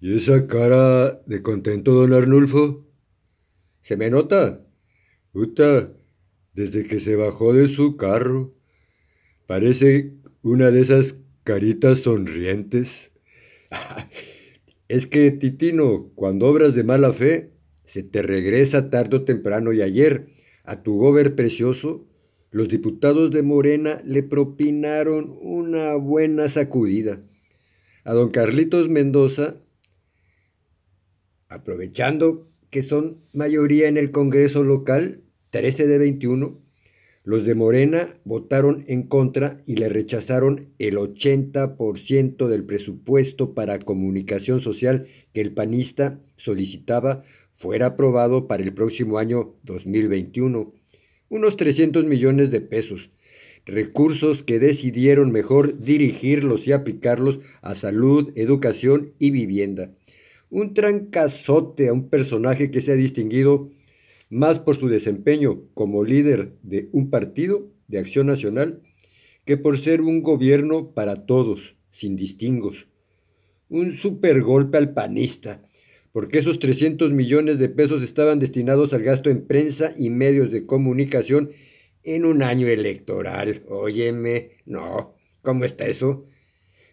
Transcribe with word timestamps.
¿Y 0.00 0.16
esa 0.16 0.46
cara 0.46 1.20
de 1.26 1.42
contento, 1.42 1.92
don 1.92 2.12
Arnulfo? 2.12 2.86
¿Se 3.80 3.96
me 3.96 4.10
nota? 4.10 4.64
Puta, 5.32 5.92
desde 6.54 6.86
que 6.86 7.00
se 7.00 7.16
bajó 7.16 7.52
de 7.52 7.68
su 7.68 7.96
carro. 7.96 8.54
Parece 9.46 10.14
una 10.42 10.70
de 10.70 10.82
esas 10.82 11.16
caritas 11.44 12.00
sonrientes. 12.00 13.10
Es 14.88 15.06
que, 15.06 15.30
Titino, 15.32 16.12
cuando 16.14 16.46
obras 16.46 16.74
de 16.74 16.82
mala 16.82 17.12
fe, 17.12 17.50
se 17.84 18.02
te 18.02 18.22
regresa 18.22 18.88
tarde 18.88 19.18
o 19.18 19.24
temprano 19.24 19.74
y 19.74 19.82
ayer, 19.82 20.28
a 20.64 20.82
tu 20.82 20.96
gober 20.96 21.34
precioso, 21.34 22.06
los 22.50 22.70
diputados 22.70 23.30
de 23.30 23.42
Morena 23.42 24.00
le 24.06 24.22
propinaron 24.22 25.36
una 25.42 25.94
buena 25.96 26.48
sacudida. 26.48 27.20
A 28.04 28.14
don 28.14 28.30
Carlitos 28.30 28.88
Mendoza, 28.88 29.60
aprovechando 31.48 32.48
que 32.70 32.82
son 32.82 33.18
mayoría 33.32 33.88
en 33.88 33.96
el 33.96 34.10
Congreso 34.10 34.62
local, 34.62 35.22
13 35.50 35.86
de 35.86 35.98
21, 35.98 36.60
los 37.24 37.44
de 37.44 37.54
Morena 37.54 38.14
votaron 38.24 38.84
en 38.88 39.02
contra 39.02 39.62
y 39.66 39.76
le 39.76 39.88
rechazaron 39.88 40.70
el 40.78 40.96
80% 40.96 42.48
del 42.48 42.64
presupuesto 42.64 43.54
para 43.54 43.78
comunicación 43.78 44.62
social 44.62 45.06
que 45.32 45.40
el 45.40 45.52
panista 45.52 46.20
solicitaba 46.36 47.24
fuera 47.54 47.86
aprobado 47.86 48.46
para 48.46 48.62
el 48.62 48.72
próximo 48.72 49.18
año 49.18 49.54
2021, 49.64 50.72
unos 51.28 51.56
300 51.56 52.04
millones 52.04 52.50
de 52.50 52.60
pesos, 52.60 53.10
recursos 53.66 54.42
que 54.42 54.58
decidieron 54.58 55.32
mejor 55.32 55.80
dirigirlos 55.80 56.66
y 56.66 56.72
aplicarlos 56.72 57.40
a 57.60 57.74
salud, 57.74 58.32
educación 58.36 59.12
y 59.18 59.32
vivienda. 59.32 59.90
Un 60.50 60.74
trancazote 60.74 61.88
a 61.88 61.92
un 61.92 62.08
personaje 62.08 62.70
que 62.70 62.80
se 62.80 62.92
ha 62.92 62.96
distinguido 62.96 63.70
más 64.30 64.58
por 64.58 64.76
su 64.76 64.88
desempeño 64.88 65.62
como 65.74 66.04
líder 66.04 66.52
de 66.62 66.88
un 66.92 67.10
partido 67.10 67.68
de 67.86 67.98
acción 67.98 68.26
nacional 68.26 68.80
que 69.44 69.56
por 69.56 69.78
ser 69.78 70.02
un 70.02 70.22
gobierno 70.22 70.92
para 70.92 71.26
todos, 71.26 71.76
sin 71.90 72.16
distingos. 72.16 72.86
Un 73.70 73.92
supergolpe 73.92 74.76
al 74.76 74.92
panista, 74.92 75.62
porque 76.12 76.38
esos 76.38 76.58
300 76.58 77.12
millones 77.12 77.58
de 77.58 77.68
pesos 77.68 78.02
estaban 78.02 78.38
destinados 78.38 78.92
al 78.92 79.02
gasto 79.02 79.30
en 79.30 79.46
prensa 79.46 79.92
y 79.96 80.10
medios 80.10 80.50
de 80.50 80.66
comunicación 80.66 81.50
en 82.02 82.24
un 82.24 82.42
año 82.42 82.66
electoral. 82.66 83.62
Óyeme, 83.68 84.50
no, 84.66 85.14
¿cómo 85.42 85.64
está 85.64 85.86
eso? 85.86 86.26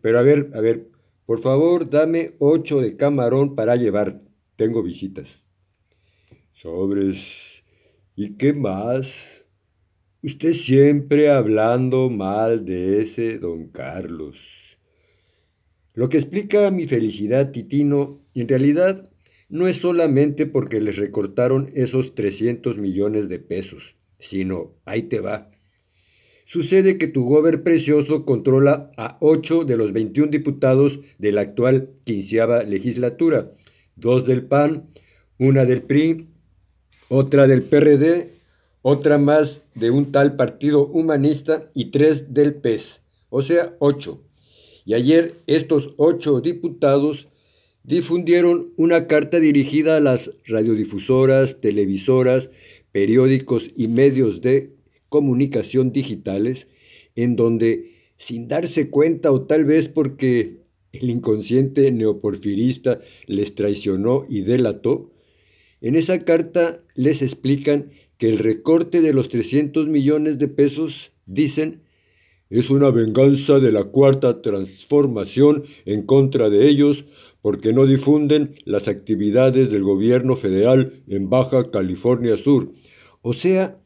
Pero 0.00 0.18
a 0.18 0.22
ver, 0.22 0.50
a 0.54 0.60
ver, 0.60 0.88
por 1.26 1.40
favor, 1.40 1.88
dame 1.88 2.32
ocho 2.38 2.80
de 2.80 2.96
camarón 2.96 3.54
para 3.54 3.76
llevar. 3.76 4.18
Tengo 4.56 4.82
visitas. 4.82 5.46
Sobres. 6.52 7.62
¿Y 8.14 8.36
qué 8.36 8.52
más? 8.52 9.44
Usted 10.22 10.52
siempre 10.52 11.30
hablando 11.30 12.10
mal 12.10 12.64
de 12.64 13.00
ese 13.00 13.38
don 13.38 13.68
Carlos. 13.68 14.38
Lo 15.94 16.08
que 16.08 16.18
explica 16.18 16.70
mi 16.70 16.86
felicidad, 16.86 17.50
Titino, 17.50 18.20
en 18.34 18.48
realidad 18.48 19.10
no 19.48 19.66
es 19.68 19.76
solamente 19.78 20.46
porque 20.46 20.80
les 20.80 20.96
recortaron 20.96 21.70
esos 21.74 22.14
300 22.14 22.78
millones 22.78 23.28
de 23.28 23.38
pesos, 23.38 23.96
sino, 24.18 24.74
ahí 24.84 25.02
te 25.02 25.20
va. 25.20 25.50
Sucede 26.52 26.98
que 26.98 27.06
tu 27.06 27.24
gober 27.24 27.62
precioso 27.62 28.26
controla 28.26 28.90
a 28.98 29.16
8 29.20 29.64
de 29.64 29.78
los 29.78 29.94
21 29.94 30.30
diputados 30.30 31.00
de 31.18 31.32
la 31.32 31.40
actual 31.40 31.88
quinceava 32.04 32.62
legislatura, 32.62 33.50
dos 33.96 34.26
del 34.26 34.42
PAN, 34.44 34.90
una 35.38 35.64
del 35.64 35.80
PRI 35.80 36.28
otra 37.08 37.46
del 37.46 37.62
PRD, 37.62 38.32
otra 38.82 39.16
más 39.16 39.62
de 39.74 39.90
un 39.90 40.12
tal 40.12 40.36
Partido 40.36 40.86
Humanista 40.86 41.70
y 41.72 41.86
tres 41.86 42.34
del 42.34 42.52
PES, 42.52 43.00
o 43.30 43.40
sea, 43.40 43.74
ocho. 43.78 44.20
Y 44.84 44.92
ayer 44.92 45.32
estos 45.46 45.94
ocho 45.96 46.42
diputados 46.42 47.28
difundieron 47.82 48.74
una 48.76 49.06
carta 49.06 49.40
dirigida 49.40 49.96
a 49.96 50.00
las 50.00 50.30
radiodifusoras, 50.44 51.62
televisoras, 51.62 52.50
periódicos 52.92 53.70
y 53.74 53.88
medios 53.88 54.42
de 54.42 54.81
comunicación 55.12 55.92
digitales, 55.92 56.68
en 57.14 57.36
donde, 57.36 57.92
sin 58.16 58.48
darse 58.48 58.88
cuenta 58.88 59.30
o 59.30 59.42
tal 59.42 59.66
vez 59.66 59.90
porque 59.90 60.62
el 60.90 61.10
inconsciente 61.10 61.92
neoporfirista 61.92 62.98
les 63.26 63.54
traicionó 63.54 64.24
y 64.26 64.40
delató, 64.40 65.12
en 65.82 65.96
esa 65.96 66.18
carta 66.18 66.78
les 66.94 67.20
explican 67.20 67.90
que 68.16 68.30
el 68.30 68.38
recorte 68.38 69.02
de 69.02 69.12
los 69.12 69.28
300 69.28 69.86
millones 69.88 70.38
de 70.38 70.48
pesos, 70.48 71.12
dicen, 71.26 71.82
es 72.48 72.70
una 72.70 72.90
venganza 72.90 73.58
de 73.60 73.70
la 73.70 73.84
cuarta 73.84 74.40
transformación 74.40 75.64
en 75.84 76.06
contra 76.06 76.48
de 76.48 76.68
ellos 76.68 77.04
porque 77.42 77.74
no 77.74 77.86
difunden 77.86 78.54
las 78.64 78.88
actividades 78.88 79.70
del 79.70 79.82
gobierno 79.82 80.36
federal 80.36 81.02
en 81.06 81.28
Baja 81.28 81.70
California 81.70 82.38
Sur. 82.38 82.70
O 83.20 83.32
sea, 83.32 83.81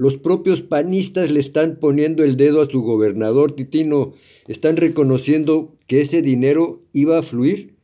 los 0.00 0.16
propios 0.16 0.62
panistas 0.62 1.30
le 1.30 1.40
están 1.40 1.76
poniendo 1.78 2.24
el 2.24 2.38
dedo 2.38 2.62
a 2.62 2.70
su 2.70 2.80
gobernador 2.80 3.52
Titino, 3.52 4.14
están 4.48 4.78
reconociendo 4.78 5.76
que 5.86 6.00
ese 6.00 6.22
dinero 6.22 6.80
iba 6.94 7.18
a 7.18 7.22
fluir 7.22 7.74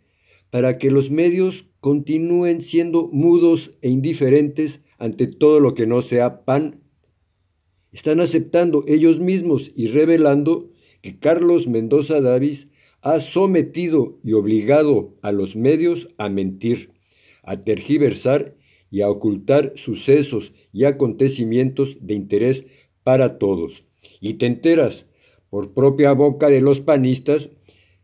para 0.48 0.78
que 0.78 0.90
los 0.90 1.10
medios 1.10 1.66
continúen 1.80 2.62
siendo 2.62 3.10
mudos 3.12 3.72
e 3.82 3.90
indiferentes 3.90 4.80
ante 4.96 5.26
todo 5.26 5.60
lo 5.60 5.74
que 5.74 5.86
no 5.86 6.00
sea 6.00 6.46
pan. 6.46 6.80
Están 7.92 8.20
aceptando 8.20 8.82
ellos 8.86 9.20
mismos 9.20 9.70
y 9.76 9.88
revelando 9.88 10.70
que 11.02 11.18
Carlos 11.18 11.66
Mendoza 11.66 12.22
Davis 12.22 12.68
ha 13.02 13.20
sometido 13.20 14.18
y 14.24 14.32
obligado 14.32 15.18
a 15.20 15.32
los 15.32 15.54
medios 15.54 16.08
a 16.16 16.30
mentir, 16.30 16.92
a 17.42 17.62
tergiversar 17.62 18.54
y 18.96 19.02
a 19.02 19.10
ocultar 19.10 19.74
sucesos 19.76 20.54
y 20.72 20.84
acontecimientos 20.84 21.98
de 22.00 22.14
interés 22.14 22.64
para 23.02 23.36
todos. 23.36 23.84
Y 24.22 24.34
te 24.34 24.46
enteras, 24.46 25.04
por 25.50 25.74
propia 25.74 26.12
boca 26.12 26.48
de 26.48 26.62
los 26.62 26.80
panistas, 26.80 27.50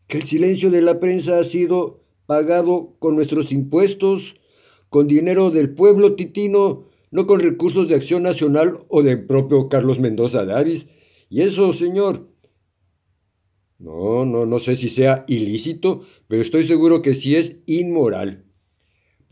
que 0.06 0.18
el 0.18 0.24
silencio 0.24 0.70
de 0.70 0.82
la 0.82 1.00
prensa 1.00 1.38
ha 1.38 1.44
sido 1.44 2.04
pagado 2.26 2.94
con 2.98 3.16
nuestros 3.16 3.52
impuestos, 3.52 4.36
con 4.90 5.06
dinero 5.06 5.50
del 5.50 5.70
pueblo 5.70 6.14
titino, 6.14 6.84
no 7.10 7.26
con 7.26 7.40
recursos 7.40 7.88
de 7.88 7.94
acción 7.94 8.22
nacional 8.22 8.76
o 8.88 9.02
del 9.02 9.24
propio 9.24 9.70
Carlos 9.70 9.98
Mendoza 9.98 10.44
Davis. 10.44 10.88
Y 11.30 11.40
eso, 11.40 11.72
señor, 11.72 12.28
no, 13.78 14.26
no, 14.26 14.44
no 14.44 14.58
sé 14.58 14.76
si 14.76 14.90
sea 14.90 15.24
ilícito, 15.26 16.02
pero 16.28 16.42
estoy 16.42 16.64
seguro 16.64 17.00
que 17.00 17.14
sí 17.14 17.34
es 17.34 17.56
inmoral. 17.64 18.44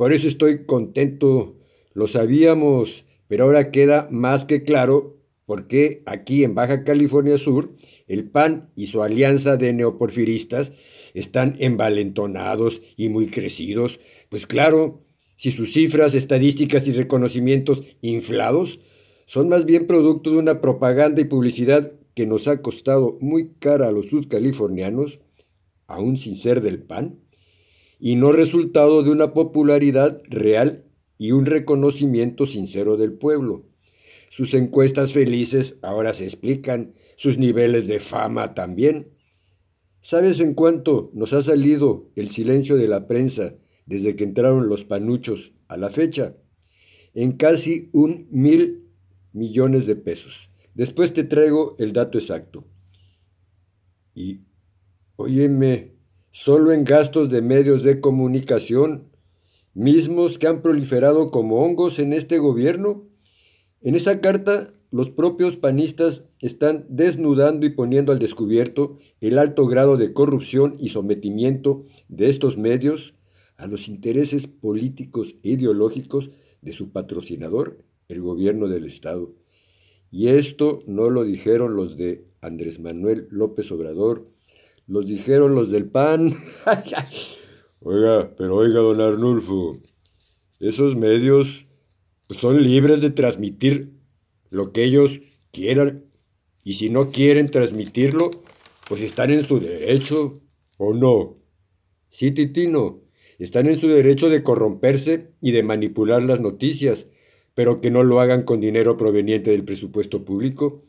Por 0.01 0.15
eso 0.15 0.29
estoy 0.29 0.65
contento. 0.65 1.59
Lo 1.93 2.07
sabíamos, 2.07 3.05
pero 3.29 3.45
ahora 3.45 3.71
queda 3.71 4.09
más 4.11 4.47
que 4.47 4.63
claro 4.63 5.19
por 5.45 5.67
qué 5.67 6.03
aquí 6.07 6.43
en 6.43 6.55
Baja 6.55 6.85
California 6.85 7.37
Sur 7.37 7.75
el 8.07 8.25
PAN 8.31 8.71
y 8.75 8.87
su 8.87 9.03
alianza 9.03 9.59
de 9.59 9.75
neoporfiristas 9.75 10.73
están 11.13 11.57
envalentonados 11.59 12.81
y 12.97 13.11
muy 13.11 13.27
crecidos. 13.27 14.01
Pues 14.31 14.47
claro, 14.47 15.05
si 15.37 15.53
sus 15.53 15.75
cifras, 15.75 16.15
estadísticas 16.15 16.87
y 16.87 16.93
reconocimientos 16.93 17.83
inflados 18.01 18.81
son 19.27 19.51
más 19.51 19.67
bien 19.67 19.87
producto 19.87 20.31
de 20.31 20.39
una 20.39 20.63
propaganda 20.63 21.21
y 21.21 21.25
publicidad 21.25 21.93
que 22.15 22.25
nos 22.25 22.49
ha 22.49 22.63
costado 22.63 23.19
muy 23.21 23.51
cara 23.59 23.89
a 23.89 23.93
los 23.93 24.07
sudcalifornianos, 24.07 25.19
aún 25.87 26.17
sin 26.17 26.37
ser 26.37 26.63
del 26.63 26.79
PAN, 26.79 27.19
y 28.01 28.17
no 28.17 28.33
resultado 28.33 29.03
de 29.03 29.11
una 29.11 29.35
popularidad 29.35 30.23
real 30.29 30.85
y 31.19 31.33
un 31.33 31.45
reconocimiento 31.45 32.47
sincero 32.47 32.97
del 32.97 33.13
pueblo. 33.13 33.67
Sus 34.31 34.55
encuestas 34.55 35.13
felices 35.13 35.77
ahora 35.83 36.15
se 36.15 36.25
explican, 36.25 36.95
sus 37.17 37.37
niveles 37.37 37.87
de 37.87 38.01
fama 38.01 38.55
también. 38.55 39.09
¿Sabes 40.01 40.41
en 40.41 40.55
cuánto 40.55 41.11
nos 41.13 41.35
ha 41.35 41.43
salido 41.43 42.09
el 42.17 42.31
silencio 42.31 42.77
de 42.77 42.89
la 42.89 43.07
prensa 43.07 43.55
desde 43.85 44.17
que 44.17 44.25
entraron 44.25 44.69
los 44.69 44.85
panuchos 44.85 45.53
a 45.69 45.77
la 45.77 45.91
fecha? 45.91 46.37
En 47.13 47.33
casi 47.33 47.91
un 47.93 48.29
mil 48.31 48.87
millones 49.33 49.87
de 49.87 49.97
pesos. 49.97 50.49
Después 50.75 51.13
te 51.13 51.25
traigo 51.25 51.77
el 51.79 51.93
dato 51.93 52.17
exacto. 52.17 52.65
Y, 54.15 54.41
óyeme, 55.17 56.00
solo 56.33 56.73
en 56.73 56.85
gastos 56.85 57.31
de 57.31 57.43
medios 57.43 57.83
de 57.83 58.01
comunicación, 58.01 59.11
mismos 59.75 60.39
que 60.39 60.47
han 60.47 60.63
proliferado 60.63 61.31
como 61.31 61.63
hongos 61.63 61.99
en 61.99 62.13
este 62.13 62.39
gobierno. 62.39 63.05
En 63.83 63.95
esa 63.95 64.21
carta 64.21 64.73
los 64.91 65.11
propios 65.11 65.57
panistas 65.57 66.25
están 66.41 66.85
desnudando 66.89 67.65
y 67.65 67.71
poniendo 67.71 68.13
al 68.13 68.19
descubierto 68.19 68.99
el 69.21 69.39
alto 69.39 69.67
grado 69.67 69.97
de 69.97 70.13
corrupción 70.13 70.77
y 70.81 70.89
sometimiento 70.89 71.85
de 72.09 72.29
estos 72.29 72.57
medios 72.57 73.15
a 73.57 73.67
los 73.67 73.89
intereses 73.89 74.47
políticos 74.47 75.37
e 75.43 75.51
ideológicos 75.51 76.31
de 76.63 76.73
su 76.73 76.91
patrocinador, 76.91 77.79
el 78.09 78.21
gobierno 78.21 78.69
del 78.69 78.85
Estado. 78.85 79.33
Y 80.11 80.29
esto 80.29 80.83
no 80.87 81.09
lo 81.09 81.25
dijeron 81.25 81.77
los 81.77 81.97
de 81.97 82.25
Andrés 82.41 82.81
Manuel 82.81 83.29
López 83.31 83.71
Obrador, 83.71 84.25
los 84.91 85.07
dijeron 85.07 85.55
los 85.55 85.71
del 85.71 85.89
PAN. 85.89 86.37
oiga, 87.81 88.35
pero 88.37 88.57
oiga, 88.57 88.81
don 88.81 89.01
Arnulfo, 89.01 89.79
esos 90.59 90.97
medios 90.97 91.65
pues, 92.27 92.41
son 92.41 92.63
libres 92.63 93.01
de 93.01 93.11
transmitir 93.11 93.93
lo 94.51 94.73
que 94.73 94.83
ellos 94.83 95.21
quieran. 95.53 96.05
Y 96.65 96.75
si 96.75 96.91
no 96.91 97.13
quieren 97.13 97.49
transmitirlo, 97.49 98.33
pues 98.89 99.01
están 99.03 99.31
en 99.31 99.47
su 99.47 99.61
derecho, 99.61 100.41
¿o 100.77 100.93
no? 100.93 101.39
Sí, 102.09 102.33
Titino, 102.33 103.01
están 103.39 103.69
en 103.69 103.81
su 103.81 103.87
derecho 103.87 104.29
de 104.29 104.43
corromperse 104.43 105.31
y 105.41 105.53
de 105.53 105.63
manipular 105.63 106.21
las 106.23 106.41
noticias, 106.41 107.07
pero 107.55 107.81
que 107.81 107.93
no 107.93 108.03
lo 108.03 108.21
hagan 108.21 108.43
con 108.43 108.61
dinero 108.61 108.97
proveniente 108.97 109.53
del 109.53 109.65
presupuesto 109.65 110.25
público. 110.25 110.83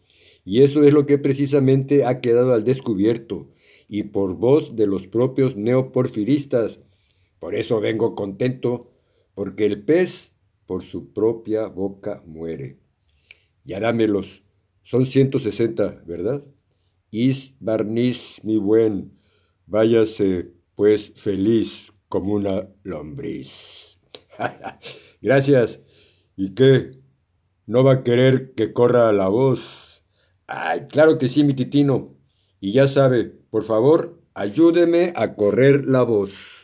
Y 0.44 0.64
eso 0.64 0.84
es 0.84 0.92
lo 0.92 1.06
que 1.06 1.20
precisamente 1.20 2.04
ha 2.04 2.20
quedado 2.20 2.54
al 2.54 2.64
descubierto, 2.64 3.48
y 3.92 4.04
por 4.04 4.36
voz 4.36 4.78
de 4.78 4.88
los 4.88 5.06
propios 5.06 5.58
neoporfiristas. 5.58 6.80
Por 7.40 7.56
eso 7.56 7.82
vengo 7.82 8.16
contento, 8.16 8.90
porque 9.36 9.66
el 9.66 9.84
pez 9.84 10.32
por 10.66 10.82
su 10.84 11.12
propia 11.12 11.68
boca 11.68 12.24
muere. 12.26 12.80
Y 13.66 13.74
dámelos, 13.74 14.44
son 14.84 15.06
160, 15.06 16.04
¿verdad? 16.06 16.42
Is 17.12 17.54
barniz, 17.60 18.42
mi 18.44 18.56
buen, 18.56 19.12
váyase 19.66 20.54
pues 20.76 21.12
feliz 21.14 21.92
como 22.08 22.36
una 22.36 22.70
lombriz. 22.84 24.00
Gracias. 25.22 25.82
¿Y 26.38 26.54
qué? 26.54 26.92
¿No 27.66 27.84
va 27.84 27.92
a 27.92 28.04
querer 28.04 28.54
que 28.54 28.72
corra 28.72 29.12
la 29.12 29.28
voz? 29.28 30.02
Ay, 30.48 30.88
claro 30.88 31.18
que 31.18 31.28
sí, 31.28 31.44
mi 31.44 31.54
titino. 31.54 32.21
Y 32.64 32.74
ya 32.74 32.88
sabe, 32.88 33.34
por 33.50 33.64
favor, 33.64 34.20
ayúdeme 34.36 35.14
a 35.16 35.34
correr 35.34 35.84
la 35.86 36.04
voz. 36.04 36.61